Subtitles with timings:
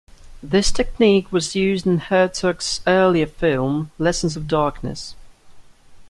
[0.41, 5.15] This technique was used in Herzog's earlier film "Lessons of Darkness".